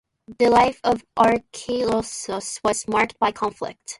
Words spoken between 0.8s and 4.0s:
of Archilochus was marked by conflicts.